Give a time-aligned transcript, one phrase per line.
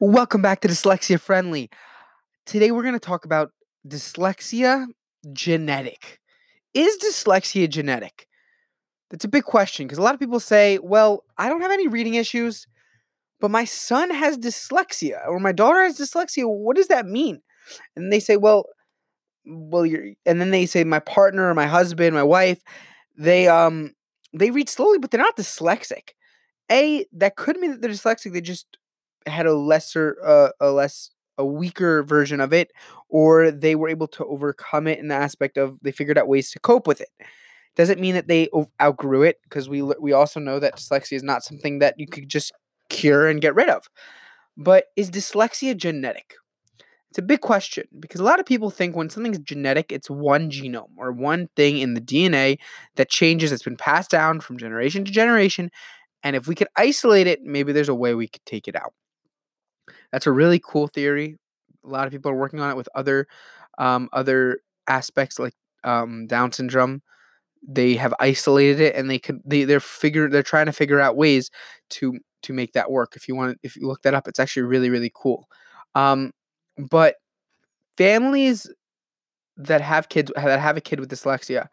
[0.00, 1.70] Welcome back to Dyslexia Friendly.
[2.46, 3.50] Today we're going to talk about
[3.84, 4.86] dyslexia
[5.32, 6.20] genetic.
[6.72, 8.28] Is dyslexia genetic?
[9.10, 11.88] That's a big question because a lot of people say, well, I don't have any
[11.88, 12.68] reading issues,
[13.40, 16.44] but my son has dyslexia or my daughter has dyslexia.
[16.46, 17.42] What does that mean?
[17.96, 18.66] And they say, well,
[19.44, 22.62] well, you're, and then they say my partner my husband, my wife,
[23.16, 23.94] they um
[24.32, 26.10] they read slowly, but they're not dyslexic.
[26.70, 28.32] A, that could mean that they're dyslexic.
[28.32, 28.78] They just
[29.28, 32.70] had a lesser, uh, a less, a weaker version of it,
[33.08, 36.50] or they were able to overcome it in the aspect of they figured out ways
[36.50, 37.10] to cope with it.
[37.76, 38.48] Doesn't mean that they
[38.80, 42.28] outgrew it because we we also know that dyslexia is not something that you could
[42.28, 42.52] just
[42.88, 43.88] cure and get rid of.
[44.56, 46.34] But is dyslexia genetic?
[47.10, 50.50] It's a big question because a lot of people think when something's genetic, it's one
[50.50, 52.58] genome or one thing in the DNA
[52.96, 55.70] that changes, that's been passed down from generation to generation.
[56.22, 58.92] And if we could isolate it, maybe there's a way we could take it out.
[60.12, 61.36] That's a really cool theory.
[61.84, 63.26] A lot of people are working on it with other
[63.78, 65.54] um, other aspects like
[65.84, 67.02] um, Down syndrome.
[67.66, 71.16] They have isolated it, and they could they they're figure they're trying to figure out
[71.16, 71.50] ways
[71.90, 73.14] to to make that work.
[73.16, 75.48] If you want, if you look that up, it's actually really really cool.
[75.94, 76.32] Um,
[76.90, 77.16] but
[77.96, 78.70] families
[79.56, 81.68] that have kids that have a kid with dyslexia,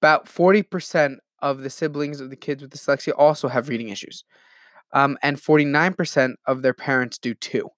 [0.00, 4.24] about forty percent of the siblings of the kids with dyslexia also have reading issues
[4.94, 7.68] um, and 49% of their parents do too.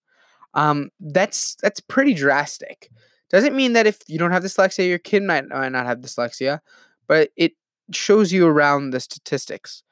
[0.55, 2.91] Um, that's that's pretty drastic.
[3.29, 6.61] Doesn't mean that if you don't have dyslexia, your kid might, might not have dyslexia,
[7.09, 7.53] but it
[7.93, 9.83] shows you around the statistics.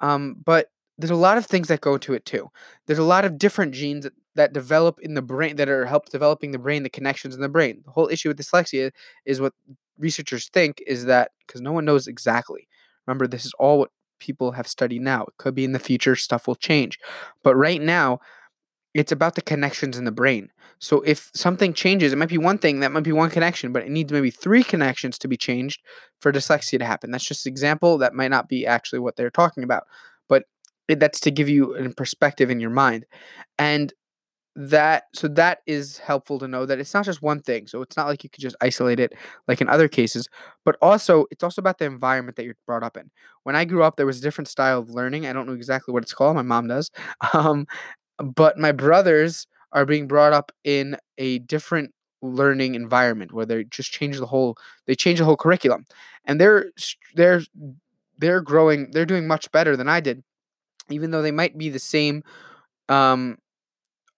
[0.00, 2.48] Um, but there's a lot of things that go to it too.
[2.86, 6.08] There's a lot of different genes that, that develop in the brain that are help
[6.10, 7.82] developing the brain, the connections in the brain.
[7.84, 8.90] The whole issue with dyslexia
[9.24, 9.54] is what
[9.98, 12.68] researchers think is that because no one knows exactly.
[13.06, 13.90] Remember, this is all what
[14.20, 15.22] people have studied now.
[15.22, 16.98] It could be in the future, stuff will change.
[17.42, 18.20] But right now,
[18.94, 20.50] it's about the connections in the brain.
[20.78, 23.82] So if something changes, it might be one thing, that might be one connection, but
[23.82, 25.80] it needs maybe three connections to be changed
[26.20, 27.10] for dyslexia to happen.
[27.10, 27.98] That's just an example.
[27.98, 29.84] That might not be actually what they're talking about,
[30.28, 30.44] but
[30.88, 33.04] that's to give you a perspective in your mind.
[33.58, 33.92] And
[34.56, 37.96] that so that is helpful to know that it's not just one thing so it's
[37.96, 39.12] not like you could just isolate it
[39.46, 40.28] like in other cases
[40.64, 43.10] but also it's also about the environment that you're brought up in.
[43.44, 45.92] When i grew up there was a different style of learning i don't know exactly
[45.92, 46.90] what it's called my mom does
[47.32, 47.66] um,
[48.18, 53.92] but my brothers are being brought up in a different learning environment where they just
[53.92, 54.56] change the whole
[54.86, 55.84] they change the whole curriculum
[56.26, 56.66] and they're
[57.14, 57.40] they're
[58.18, 60.22] they're growing they're doing much better than i did
[60.90, 62.22] even though they might be the same
[62.88, 63.38] um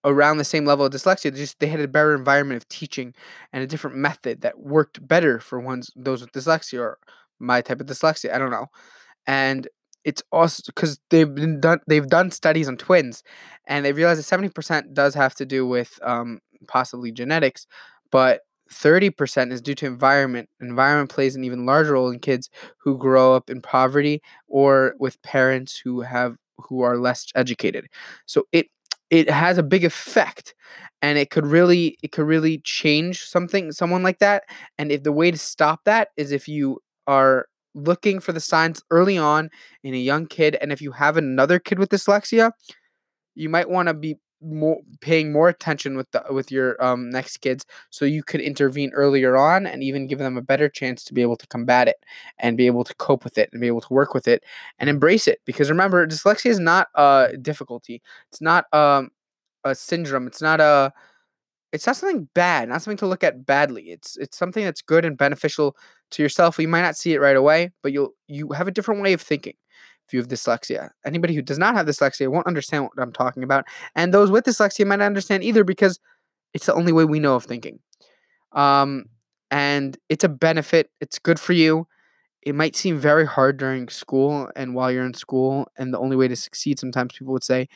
[0.05, 1.31] around the same level of dyslexia.
[1.31, 3.13] They just they had a better environment of teaching
[3.53, 6.97] and a different method that worked better for ones those with dyslexia or
[7.39, 8.33] my type of dyslexia.
[8.33, 8.67] I don't know,
[9.27, 9.67] and
[10.03, 13.23] it's also because they've been done they've done studies on twins,
[13.67, 17.67] and they realized that seventy percent does have to do with um, possibly genetics,
[18.11, 18.41] but
[18.71, 20.49] 30% is due to environment.
[20.61, 22.49] Environment plays an even larger role in kids
[22.79, 27.87] who grow up in poverty or with parents who have who are less educated.
[28.25, 28.67] So it
[29.13, 30.55] it has a big effect
[31.03, 34.43] and it could really it could really change something someone like that
[34.79, 38.81] and if the way to stop that is if you are looking for the signs
[38.89, 39.51] early on
[39.83, 42.51] in a young kid and if you have another kid with dyslexia
[43.35, 47.37] you might want to be more paying more attention with the with your um, next
[47.37, 51.13] kids so you could intervene earlier on and even give them a better chance to
[51.13, 51.97] be able to combat it
[52.39, 54.43] and be able to cope with it and be able to work with it
[54.79, 55.39] and embrace it.
[55.45, 58.01] Because remember dyslexia is not a difficulty.
[58.29, 59.09] It's not um,
[59.63, 60.27] a syndrome.
[60.27, 60.93] It's not a
[61.73, 65.03] it's not something bad not something to look at badly it's it's something that's good
[65.05, 65.75] and beneficial
[66.11, 69.01] to yourself you might not see it right away but you'll you have a different
[69.01, 69.55] way of thinking
[70.07, 70.89] if you have dyslexia.
[71.05, 73.65] Anybody who does not have dyslexia won't understand what I'm talking about.
[73.95, 75.99] And those with dyslexia might not understand either because
[76.53, 77.79] it's the only way we know of thinking.
[78.51, 79.05] Um,
[79.49, 81.87] and it's a benefit, it's good for you.
[82.41, 86.17] It might seem very hard during school and while you're in school, and the only
[86.17, 87.69] way to succeed, sometimes people would say,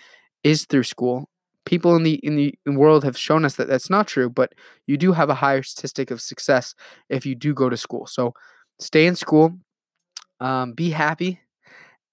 [0.44, 1.30] is through school.
[1.67, 4.53] People in the in the world have shown us that that's not true, but
[4.88, 6.74] you do have a higher statistic of success
[7.09, 8.07] if you do go to school.
[8.07, 8.33] So
[8.80, 9.59] stay in school,
[10.39, 11.42] um, be happy,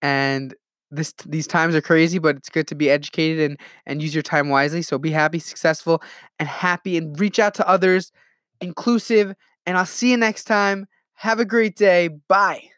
[0.03, 0.55] and
[0.91, 4.23] this these times are crazy but it's good to be educated and and use your
[4.23, 4.83] time wisely.
[4.83, 6.03] So be happy successful
[6.39, 8.13] and happy and reach out to others
[8.61, 9.35] inclusive
[9.67, 10.87] and i'll see you next time.
[11.15, 12.09] Have a great day.
[12.29, 12.74] Bye